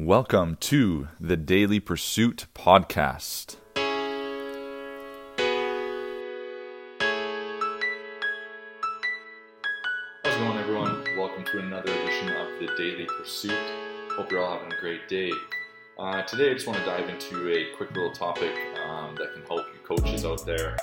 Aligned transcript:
Welcome 0.00 0.58
to 0.60 1.08
the 1.18 1.36
Daily 1.36 1.80
Pursuit 1.80 2.46
Podcast. 2.54 3.56
How's 10.22 10.34
it 10.36 10.38
going, 10.38 10.58
everyone? 10.58 11.04
Welcome 11.18 11.44
to 11.46 11.58
another 11.58 11.92
edition 11.92 12.28
of 12.28 12.46
the 12.60 12.68
Daily 12.76 13.06
Pursuit. 13.06 13.58
Hope 14.12 14.30
you're 14.30 14.40
all 14.40 14.56
having 14.56 14.72
a 14.72 14.80
great 14.80 15.08
day. 15.08 15.32
Uh, 15.98 16.22
today, 16.22 16.52
I 16.52 16.54
just 16.54 16.68
want 16.68 16.78
to 16.78 16.84
dive 16.84 17.08
into 17.08 17.50
a 17.50 17.74
quick 17.76 17.90
little 17.90 18.12
topic 18.12 18.54
um, 18.86 19.16
that 19.16 19.34
can 19.34 19.44
help 19.48 19.66
you 19.74 19.80
coaches 19.84 20.24
out 20.24 20.46
there 20.46 20.76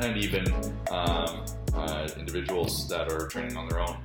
and 0.00 0.18
even 0.18 0.46
um, 0.90 1.46
uh, 1.74 2.08
individuals 2.18 2.88
that 2.88 3.10
are 3.10 3.26
training 3.26 3.56
on 3.56 3.68
their 3.68 3.80
own. 3.80 3.96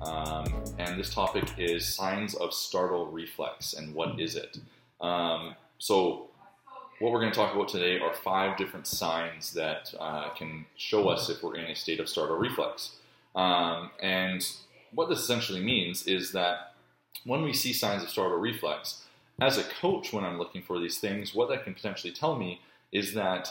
Um, 0.00 0.64
and 0.78 0.98
this 0.98 1.12
topic 1.12 1.44
is 1.58 1.86
signs 1.86 2.34
of 2.34 2.52
startle 2.52 3.06
reflex 3.06 3.74
and 3.74 3.94
what 3.94 4.20
is 4.20 4.36
it? 4.36 4.58
Um, 5.00 5.54
so, 5.78 6.28
what 7.00 7.12
we're 7.12 7.20
going 7.20 7.32
to 7.32 7.38
talk 7.38 7.54
about 7.54 7.68
today 7.68 8.00
are 8.00 8.12
five 8.12 8.56
different 8.56 8.86
signs 8.86 9.52
that 9.52 9.94
uh, 10.00 10.30
can 10.30 10.66
show 10.76 11.08
us 11.08 11.30
if 11.30 11.42
we're 11.42 11.54
in 11.54 11.66
a 11.66 11.76
state 11.76 12.00
of 12.00 12.08
startle 12.08 12.36
reflex. 12.36 12.96
Um, 13.36 13.90
and 14.02 14.44
what 14.92 15.08
this 15.08 15.20
essentially 15.20 15.60
means 15.60 16.08
is 16.08 16.32
that 16.32 16.74
when 17.24 17.42
we 17.42 17.52
see 17.52 17.72
signs 17.72 18.02
of 18.02 18.10
startle 18.10 18.38
reflex, 18.38 19.04
as 19.40 19.58
a 19.58 19.62
coach, 19.62 20.12
when 20.12 20.24
I'm 20.24 20.38
looking 20.38 20.62
for 20.62 20.80
these 20.80 20.98
things, 20.98 21.34
what 21.34 21.48
that 21.50 21.62
can 21.62 21.74
potentially 21.74 22.12
tell 22.12 22.36
me 22.36 22.60
is 22.90 23.14
that 23.14 23.48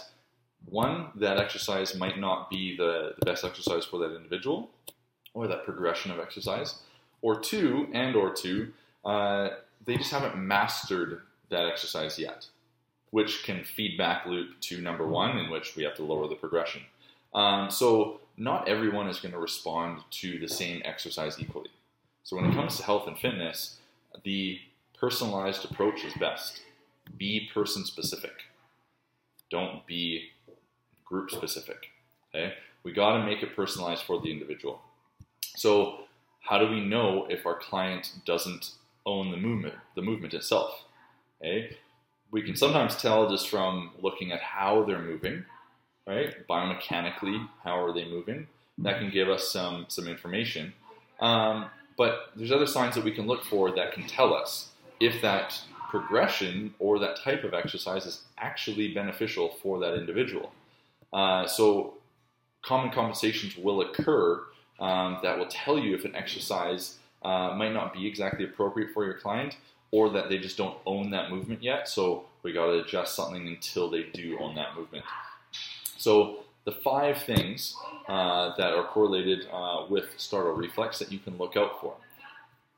one, 0.65 1.07
that 1.15 1.37
exercise 1.37 1.95
might 1.95 2.19
not 2.19 2.49
be 2.49 2.75
the, 2.75 3.13
the 3.19 3.25
best 3.25 3.45
exercise 3.45 3.85
for 3.85 3.99
that 3.99 4.15
individual 4.15 4.69
or 5.33 5.47
that 5.47 5.63
progression 5.65 6.11
of 6.11 6.19
exercise, 6.19 6.79
or 7.21 7.39
two, 7.39 7.87
and 7.93 8.15
or 8.15 8.33
two, 8.33 8.73
uh, 9.05 9.49
they 9.85 9.95
just 9.95 10.11
haven't 10.11 10.35
mastered 10.35 11.21
that 11.49 11.67
exercise 11.67 12.17
yet, 12.17 12.47
which 13.11 13.43
can 13.43 13.63
feedback 13.63 14.25
loop 14.25 14.59
to 14.61 14.81
number 14.81 15.07
one, 15.07 15.37
in 15.37 15.49
which 15.51 15.75
we 15.75 15.83
have 15.83 15.95
to 15.95 16.03
lower 16.03 16.27
the 16.27 16.35
progression. 16.35 16.81
Um, 17.33 17.69
so 17.69 18.19
not 18.35 18.67
everyone 18.67 19.07
is 19.07 19.19
going 19.19 19.33
to 19.33 19.39
respond 19.39 20.01
to 20.11 20.39
the 20.39 20.47
same 20.49 20.81
exercise 20.85 21.39
equally. 21.39 21.69
So 22.23 22.35
when 22.35 22.45
it 22.45 22.53
comes 22.53 22.77
to 22.77 22.83
health 22.83 23.07
and 23.07 23.17
fitness, 23.17 23.77
the 24.23 24.59
personalized 24.99 25.65
approach 25.69 26.03
is 26.03 26.13
best. 26.15 26.61
Be 27.17 27.49
person 27.53 27.85
specific. 27.85 28.33
Don't 29.49 29.85
be 29.87 30.29
group 31.09 31.31
specific. 31.31 31.87
Okay? 32.33 32.53
We 32.83 32.93
got 32.93 33.17
to 33.17 33.25
make 33.25 33.43
it 33.43 33.55
personalized 33.55 34.03
for 34.03 34.21
the 34.21 34.31
individual. 34.31 34.81
So 35.55 36.01
how 36.41 36.57
do 36.57 36.67
we 36.69 36.81
know 36.81 37.27
if 37.29 37.45
our 37.45 37.59
client 37.59 38.11
doesn't 38.25 38.71
own 39.05 39.31
the 39.31 39.37
movement, 39.37 39.75
the 39.95 40.01
movement 40.01 40.33
itself? 40.33 40.83
Okay? 41.41 41.77
We 42.31 42.41
can 42.41 42.55
sometimes 42.55 42.95
tell 42.97 43.29
just 43.29 43.49
from 43.49 43.91
looking 44.01 44.31
at 44.31 44.41
how 44.41 44.83
they're 44.83 45.01
moving, 45.01 45.45
right? 46.05 46.47
Biomechanically, 46.47 47.47
how 47.63 47.81
are 47.81 47.93
they 47.93 48.05
moving? 48.05 48.47
That 48.79 48.99
can 48.99 49.09
give 49.09 49.29
us 49.29 49.51
some 49.51 49.85
some 49.87 50.07
information. 50.07 50.73
Um, 51.19 51.69
but 51.97 52.31
there's 52.35 52.51
other 52.51 52.67
signs 52.67 52.95
that 52.95 53.03
we 53.03 53.11
can 53.11 53.25
look 53.25 53.43
for 53.43 53.71
that 53.75 53.91
can 53.91 54.05
tell 54.05 54.33
us 54.33 54.69
if 54.99 55.21
that 55.21 55.59
progression 55.89 56.73
or 56.79 56.99
that 56.99 57.17
type 57.17 57.43
of 57.43 57.53
exercise 57.53 58.05
is 58.05 58.23
actually 58.37 58.93
beneficial 58.93 59.57
for 59.61 59.79
that 59.79 59.95
individual. 59.95 60.51
Uh, 61.13 61.47
so 61.47 61.95
common 62.61 62.91
compensations 62.91 63.57
will 63.57 63.81
occur 63.81 64.43
um, 64.79 65.19
that 65.23 65.37
will 65.37 65.47
tell 65.47 65.79
you 65.79 65.95
if 65.95 66.05
an 66.05 66.15
exercise 66.15 66.97
uh, 67.23 67.53
might 67.55 67.73
not 67.73 67.93
be 67.93 68.05
exactly 68.07 68.45
appropriate 68.45 68.93
for 68.93 69.05
your 69.05 69.15
client 69.15 69.57
or 69.91 70.09
that 70.09 70.29
they 70.29 70.37
just 70.37 70.57
don't 70.57 70.77
own 70.85 71.11
that 71.11 71.31
movement 71.31 71.63
yet. 71.63 71.87
So 71.87 72.25
we 72.43 72.53
got 72.53 72.67
to 72.67 72.79
adjust 72.79 73.15
something 73.15 73.47
until 73.47 73.89
they 73.89 74.03
do 74.03 74.37
own 74.39 74.55
that 74.55 74.75
movement. 74.75 75.05
So 75.97 76.39
the 76.65 76.73
five 76.73 77.23
things 77.23 77.75
uh, 78.07 78.53
that 78.57 78.73
are 78.73 78.83
correlated 78.83 79.47
uh, 79.51 79.85
with 79.89 80.05
startle 80.17 80.53
reflex 80.53 80.99
that 80.99 81.11
you 81.11 81.19
can 81.19 81.37
look 81.37 81.55
out 81.55 81.79
for. 81.79 81.95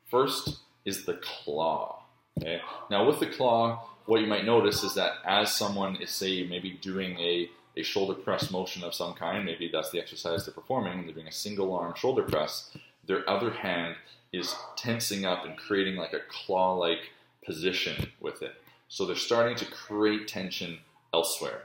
First 0.10 0.60
is 0.86 1.06
the 1.06 1.16
claw. 1.16 2.04
Okay. 2.40 2.62
Now 2.90 3.06
with 3.06 3.20
the 3.20 3.28
claw, 3.28 3.90
what 4.06 4.22
you 4.22 4.28
might 4.28 4.46
notice 4.46 4.84
is 4.84 4.96
that 4.96 5.14
as 5.26 5.52
someone 5.52 5.98
is 5.98 6.12
say 6.12 6.44
maybe 6.44 6.72
doing 6.82 7.20
a 7.20 7.50
a 7.78 7.84
shoulder 7.84 8.14
press 8.14 8.52
motion 8.52 8.84
of 8.84 8.94
some 8.94 9.14
kind, 9.14 9.46
maybe 9.46 9.70
that's 9.72 9.92
the 9.92 10.00
exercise 10.00 10.46
they're 10.46 10.54
performing, 10.54 11.06
they're 11.06 11.14
doing 11.14 11.28
a 11.28 11.32
single 11.32 11.74
arm 11.74 11.94
shoulder 11.96 12.24
press, 12.24 12.76
their 13.06 13.28
other 13.30 13.52
hand 13.52 13.96
is 14.32 14.56
tensing 14.76 15.26
up 15.26 15.46
and 15.46 15.58
creating 15.58 15.96
like 15.96 16.14
a 16.14 16.20
claw 16.30 16.76
like 16.76 17.12
position 17.46 18.12
with 18.20 18.42
it. 18.42 18.54
So 18.88 19.06
they're 19.06 19.16
starting 19.16 19.56
to 19.58 19.66
create 19.66 20.28
tension 20.28 20.80
elsewhere. 21.14 21.64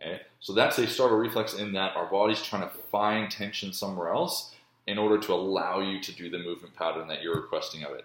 Okay? 0.00 0.20
So 0.40 0.52
that's 0.52 0.78
a 0.78 0.86
startle 0.86 1.18
reflex 1.18 1.54
in 1.54 1.72
that 1.72 1.96
our 1.96 2.06
body's 2.06 2.42
trying 2.42 2.62
to 2.62 2.74
find 2.90 3.30
tension 3.30 3.72
somewhere 3.72 4.10
else 4.10 4.54
in 4.86 4.98
order 4.98 5.18
to 5.18 5.32
allow 5.32 5.80
you 5.80 6.00
to 6.00 6.12
do 6.12 6.30
the 6.30 6.38
movement 6.38 6.74
pattern 6.74 7.06
that 7.08 7.22
you're 7.22 7.36
requesting 7.36 7.84
of 7.84 7.92
it, 7.92 8.04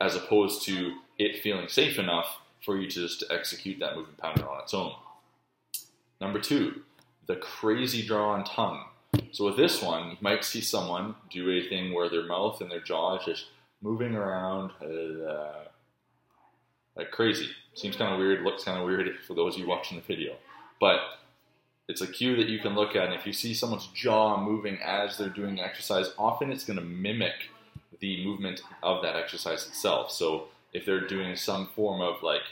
as 0.00 0.14
opposed 0.14 0.62
to 0.64 0.94
it 1.18 1.42
feeling 1.42 1.68
safe 1.68 1.98
enough 1.98 2.38
for 2.64 2.78
you 2.78 2.88
to 2.88 3.00
just 3.06 3.24
execute 3.30 3.78
that 3.80 3.96
movement 3.96 4.18
pattern 4.18 4.44
on 4.44 4.60
its 4.62 4.72
own. 4.72 4.92
Number 6.20 6.38
two, 6.38 6.82
the 7.26 7.36
crazy 7.36 8.02
jaw 8.02 8.34
and 8.34 8.46
tongue. 8.46 8.84
So 9.32 9.46
with 9.46 9.56
this 9.56 9.82
one, 9.82 10.10
you 10.10 10.16
might 10.20 10.44
see 10.44 10.60
someone 10.60 11.14
do 11.30 11.50
a 11.50 11.68
thing 11.68 11.94
where 11.94 12.08
their 12.08 12.26
mouth 12.26 12.60
and 12.60 12.70
their 12.70 12.80
jaw 12.80 13.16
is 13.18 13.24
just 13.24 13.46
moving 13.80 14.14
around 14.14 14.72
uh, 14.82 15.64
like 16.96 17.10
crazy. 17.10 17.48
Seems 17.74 17.96
kind 17.96 18.12
of 18.12 18.18
weird, 18.18 18.42
looks 18.42 18.64
kind 18.64 18.78
of 18.78 18.86
weird 18.86 19.08
for 19.26 19.34
those 19.34 19.54
of 19.54 19.60
you 19.60 19.68
watching 19.68 19.98
the 19.98 20.04
video. 20.04 20.34
But 20.80 21.00
it's 21.88 22.02
a 22.02 22.06
cue 22.06 22.36
that 22.36 22.48
you 22.48 22.58
can 22.58 22.74
look 22.74 22.94
at, 22.96 23.04
and 23.04 23.14
if 23.14 23.26
you 23.26 23.32
see 23.32 23.54
someone's 23.54 23.88
jaw 23.94 24.42
moving 24.42 24.78
as 24.84 25.16
they're 25.16 25.28
doing 25.28 25.58
an 25.58 25.64
exercise, 25.64 26.12
often 26.18 26.52
it's 26.52 26.64
going 26.64 26.78
to 26.78 26.84
mimic 26.84 27.50
the 28.00 28.24
movement 28.24 28.60
of 28.82 29.02
that 29.02 29.16
exercise 29.16 29.66
itself. 29.66 30.10
So 30.10 30.48
if 30.72 30.84
they're 30.84 31.06
doing 31.06 31.34
some 31.36 31.68
form 31.74 32.00
of 32.00 32.22
like 32.22 32.42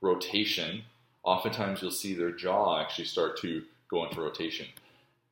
rotation, 0.00 0.82
oftentimes 1.26 1.82
you'll 1.82 1.90
see 1.90 2.14
their 2.14 2.30
jaw 2.30 2.80
actually 2.80 3.04
start 3.04 3.38
to 3.40 3.62
go 3.90 4.04
into 4.06 4.20
rotation. 4.20 4.66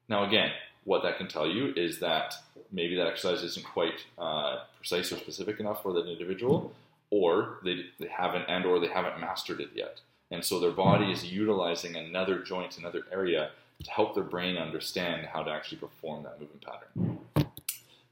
Now, 0.08 0.26
again, 0.28 0.50
what 0.82 1.02
that 1.04 1.16
can 1.16 1.28
tell 1.28 1.48
you 1.48 1.72
is 1.76 2.00
that 2.00 2.34
maybe 2.70 2.96
that 2.96 3.06
exercise 3.06 3.42
isn't 3.42 3.64
quite 3.64 4.04
uh, 4.18 4.64
precise 4.76 5.10
or 5.12 5.16
specific 5.16 5.60
enough 5.60 5.82
for 5.82 5.94
that 5.94 6.06
individual, 6.06 6.72
or 7.10 7.58
they, 7.64 7.86
they 7.98 8.08
haven't 8.08 8.44
and 8.48 8.66
or 8.66 8.80
they 8.80 8.88
haven't 8.88 9.20
mastered 9.20 9.60
it 9.60 9.70
yet. 9.74 10.00
And 10.30 10.44
so 10.44 10.58
their 10.58 10.72
body 10.72 11.10
is 11.12 11.24
utilizing 11.24 11.96
another 11.96 12.40
joint, 12.40 12.76
another 12.76 13.04
area 13.10 13.50
to 13.82 13.90
help 13.90 14.14
their 14.14 14.24
brain 14.24 14.56
understand 14.56 15.26
how 15.32 15.42
to 15.42 15.50
actually 15.50 15.78
perform 15.78 16.24
that 16.24 16.40
movement 16.40 16.64
pattern. 16.64 17.50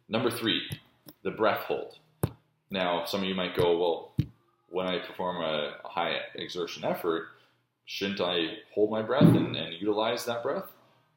Number 0.09 0.31
three, 0.31 0.62
the 1.25 1.31
breath 1.31 1.64
hold. 1.64 1.99
Now, 2.70 3.04
some 3.04 3.22
of 3.22 3.28
you 3.28 3.34
might 3.34 3.56
go, 3.56 3.78
well, 3.78 4.26
when 4.70 4.87
I 4.87 4.99
perform 4.99 5.43
a, 5.43 5.75
a 5.84 5.88
high 5.88 6.16
exertion 6.34 6.84
effort, 6.84 7.28
shouldn't 7.87 8.20
I 8.20 8.59
hold 8.75 8.91
my 8.91 9.03
breath 9.03 9.22
and, 9.22 9.56
and 9.56 9.75
utilize 9.75 10.25
that 10.25 10.43
breath? 10.43 10.72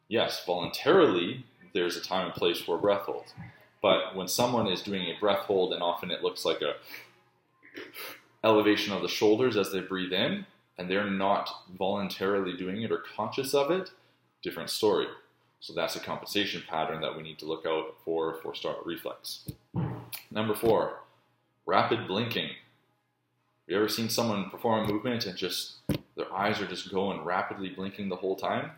Yes, 0.08 0.44
voluntarily, 0.46 1.46
there's 1.74 1.98
a 1.98 2.02
time 2.02 2.28
and 2.28 2.36
place 2.36 2.59
for 2.59 2.76
a 2.76 2.81
breath 2.81 3.03
hold. 3.03 3.26
But 3.81 4.16
when 4.16 4.28
someone 4.28 4.68
is 4.68 4.81
doing 4.81 5.03
a 5.03 5.20
breath 5.20 5.46
hold, 5.46 5.74
and 5.74 5.84
often 5.84 6.12
it 6.12 6.24
looks 6.24 6.46
like 6.46 6.62
a 6.62 6.76
elevation 8.44 8.94
of 8.94 9.02
the 9.02 9.08
shoulders 9.08 9.58
as 9.58 9.72
they 9.72 9.81
breathe 9.81 10.14
in, 10.14 10.46
and 10.78 10.90
they're 10.90 11.09
not 11.09 11.50
voluntarily 11.78 12.56
doing 12.56 12.82
it 12.82 12.92
or 12.92 13.03
conscious 13.16 13.53
of 13.53 13.72
it, 13.72 13.92
different 14.44 14.70
story. 14.70 15.08
So 15.59 15.74
that's 15.74 15.96
a 15.96 16.00
compensation 16.00 16.62
pattern 16.68 17.02
that 17.02 17.16
we 17.16 17.24
need 17.24 17.40
to 17.40 17.46
look 17.46 17.66
out 17.66 17.96
for 18.03 18.36
for 18.36 18.53
start 18.53 18.78
reflex. 18.86 19.50
Number 20.30 20.53
four, 20.53 21.00
rapid 21.66 22.08
blinking. 22.08 22.50
You 23.68 23.76
ever 23.78 23.90
seen 23.90 24.09
someone 24.09 24.52
perform 24.52 24.85
a 24.85 24.91
movement 24.91 25.26
and 25.26 25.35
just 25.35 25.78
their 26.16 26.32
eyes 26.32 26.62
are 26.62 26.67
just 26.67 26.91
going 26.91 27.23
rapidly 27.23 27.70
blinking 27.70 28.09
the 28.09 28.16
whole 28.16 28.35
time? 28.35 28.72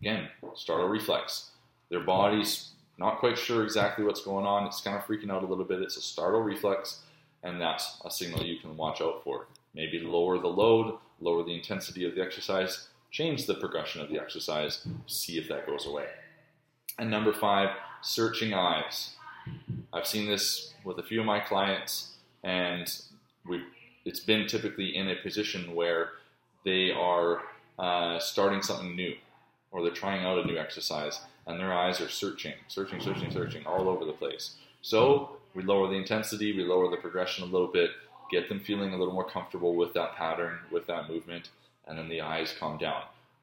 Again, 0.00 0.28
startle 0.54 0.88
reflex. 0.88 1.50
Their 1.88 2.00
body's 2.00 2.72
not 2.98 3.18
quite 3.18 3.38
sure 3.38 3.64
exactly 3.64 4.04
what's 4.04 4.22
going 4.22 4.44
on. 4.44 4.66
It's 4.66 4.82
kind 4.82 4.96
of 4.96 5.04
freaking 5.04 5.30
out 5.30 5.42
a 5.42 5.46
little 5.46 5.64
bit. 5.64 5.80
It's 5.80 5.96
a 5.96 6.02
startle 6.02 6.42
reflex, 6.42 7.00
and 7.42 7.58
that's 7.58 7.98
a 8.04 8.10
signal 8.10 8.44
you 8.44 8.58
can 8.58 8.76
watch 8.76 9.00
out 9.00 9.24
for. 9.24 9.46
Maybe 9.74 9.98
lower 10.00 10.38
the 10.38 10.48
load, 10.48 10.98
lower 11.20 11.42
the 11.42 11.54
intensity 11.54 12.04
of 12.06 12.14
the 12.14 12.22
exercise, 12.22 12.88
change 13.10 13.46
the 13.46 13.54
progression 13.54 14.02
of 14.02 14.10
the 14.10 14.20
exercise, 14.20 14.86
see 15.06 15.38
if 15.38 15.48
that 15.48 15.66
goes 15.66 15.86
away. 15.86 16.06
And 16.98 17.10
number 17.10 17.32
five, 17.32 17.70
searching 18.02 18.52
eyes. 18.52 19.16
I've 19.92 20.06
seen 20.06 20.28
this 20.28 20.74
with 20.84 20.98
a 20.98 21.02
few 21.02 21.20
of 21.20 21.26
my 21.26 21.40
clients, 21.40 22.12
and 22.42 22.86
we've 23.46 23.64
it's 24.04 24.20
been 24.20 24.46
typically 24.46 24.96
in 24.96 25.08
a 25.08 25.16
position 25.16 25.74
where 25.74 26.10
they 26.64 26.90
are 26.90 27.42
uh, 27.78 28.18
starting 28.18 28.62
something 28.62 28.94
new 28.94 29.14
or 29.70 29.82
they're 29.82 29.92
trying 29.92 30.24
out 30.24 30.38
a 30.38 30.46
new 30.46 30.56
exercise 30.56 31.20
and 31.46 31.58
their 31.58 31.72
eyes 31.72 32.00
are 32.00 32.08
searching, 32.08 32.54
searching, 32.68 33.00
searching, 33.00 33.30
searching 33.30 33.66
all 33.66 33.88
over 33.88 34.04
the 34.04 34.12
place. 34.12 34.56
So 34.82 35.36
we 35.54 35.62
lower 35.62 35.88
the 35.88 35.94
intensity, 35.94 36.56
we 36.56 36.64
lower 36.64 36.90
the 36.90 36.96
progression 36.96 37.44
a 37.44 37.46
little 37.46 37.68
bit 37.68 37.90
get 38.30 38.48
them 38.48 38.60
feeling 38.60 38.92
a 38.92 38.96
little 38.96 39.14
more 39.14 39.28
comfortable 39.28 39.74
with 39.74 39.94
that 39.94 40.16
pattern, 40.16 40.58
with 40.70 40.86
that 40.86 41.08
movement, 41.08 41.50
and 41.86 41.98
then 41.98 42.08
the 42.08 42.20
eyes 42.20 42.54
calm 42.58 42.78
down. 42.78 43.02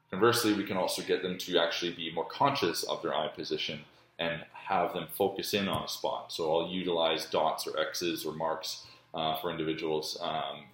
Conversely, 0.09 0.53
we 0.53 0.65
can 0.65 0.77
also 0.77 1.01
get 1.01 1.21
them 1.21 1.37
to 1.37 1.57
actually 1.57 1.93
be 1.93 2.11
more 2.13 2.25
conscious 2.25 2.83
of 2.83 3.01
their 3.01 3.13
eye 3.13 3.29
position 3.29 3.81
and 4.19 4.43
have 4.51 4.93
them 4.93 5.07
focus 5.11 5.53
in 5.53 5.67
on 5.67 5.85
a 5.85 5.87
spot. 5.87 6.31
So 6.31 6.53
I'll 6.53 6.67
utilize 6.67 7.25
dots 7.25 7.65
or 7.65 7.79
X's 7.79 8.25
or 8.25 8.33
marks 8.33 8.85
uh, 9.13 9.37
for 9.37 9.51
individuals 9.51 10.17
um, 10.21 10.65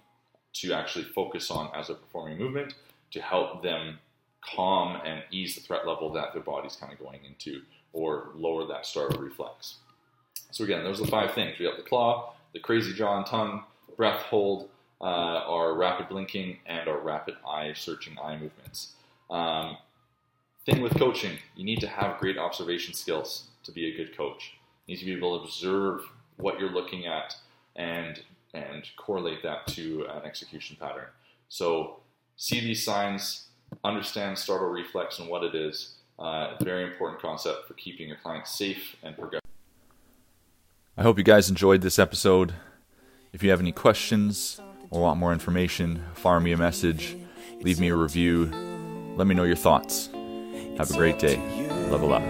to 0.54 0.72
actually 0.72 1.04
focus 1.04 1.50
on 1.50 1.70
as 1.74 1.90
a 1.90 1.94
performing 1.94 2.38
movement 2.38 2.74
to 3.10 3.20
help 3.20 3.62
them 3.62 3.98
calm 4.40 5.00
and 5.04 5.22
ease 5.30 5.54
the 5.54 5.60
threat 5.60 5.86
level 5.86 6.12
that 6.12 6.32
their 6.32 6.42
body's 6.42 6.76
kind 6.76 6.92
of 6.92 6.98
going 6.98 7.20
into 7.24 7.62
or 7.92 8.28
lower 8.34 8.66
that 8.66 8.86
startle 8.86 9.20
reflex. 9.20 9.76
So 10.50 10.64
again, 10.64 10.84
those 10.84 11.00
are 11.00 11.04
the 11.04 11.10
five 11.10 11.34
things. 11.34 11.58
We 11.58 11.66
have 11.66 11.76
the 11.76 11.82
claw, 11.82 12.34
the 12.52 12.60
crazy 12.60 12.92
jaw 12.92 13.16
and 13.16 13.26
tongue, 13.26 13.64
breath 13.96 14.22
hold, 14.22 14.68
uh, 15.00 15.04
our 15.04 15.74
rapid 15.74 16.08
blinking, 16.08 16.58
and 16.66 16.88
our 16.88 16.98
rapid 16.98 17.36
eye 17.46 17.72
searching 17.74 18.16
eye 18.22 18.36
movements. 18.36 18.92
Um, 19.30 19.76
thing 20.66 20.80
with 20.82 20.98
coaching, 20.98 21.38
you 21.56 21.64
need 21.64 21.80
to 21.80 21.88
have 21.88 22.18
great 22.18 22.38
observation 22.38 22.94
skills 22.94 23.44
to 23.64 23.72
be 23.72 23.86
a 23.86 23.96
good 23.96 24.16
coach. 24.16 24.54
You 24.86 24.94
need 24.94 25.00
to 25.00 25.06
be 25.06 25.14
able 25.14 25.38
to 25.38 25.44
observe 25.44 26.02
what 26.36 26.58
you're 26.58 26.70
looking 26.70 27.06
at 27.06 27.36
and 27.78 28.20
and 28.54 28.84
correlate 28.96 29.42
that 29.42 29.66
to 29.68 30.06
an 30.10 30.24
execution 30.24 30.76
pattern. 30.78 31.06
So 31.48 32.00
see 32.36 32.60
these 32.60 32.84
signs, 32.84 33.46
understand 33.84 34.38
startle 34.38 34.68
reflex 34.68 35.18
and 35.18 35.28
what 35.28 35.44
it 35.44 35.54
is. 35.54 35.94
Uh, 36.18 36.56
very 36.60 36.84
important 36.84 37.22
concept 37.22 37.68
for 37.68 37.74
keeping 37.74 38.08
your 38.08 38.16
clients 38.16 38.50
safe 38.52 38.96
and 39.02 39.16
progressive. 39.16 39.44
I 40.96 41.02
hope 41.02 41.16
you 41.16 41.24
guys 41.24 41.48
enjoyed 41.48 41.82
this 41.82 41.98
episode. 41.98 42.54
If 43.32 43.42
you 43.42 43.50
have 43.50 43.60
any 43.60 43.72
questions 43.72 44.60
or 44.90 45.02
want 45.02 45.20
more 45.20 45.32
information, 45.32 46.02
fire 46.14 46.40
me 46.40 46.52
a 46.52 46.56
message, 46.56 47.16
leave 47.60 47.78
me 47.78 47.88
a 47.88 47.94
review, 47.94 48.46
let 49.16 49.26
me 49.26 49.34
know 49.34 49.44
your 49.44 49.56
thoughts. 49.56 50.08
Have 50.78 50.90
a 50.90 50.94
great 50.94 51.18
day. 51.18 51.36
Level 51.90 52.12
up. 52.12 52.22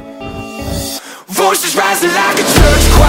Voices 1.29 1.77
rising 1.77 2.11
like 2.11 2.37
a 2.37 2.43
church 2.43 2.91
choir. 2.93 3.08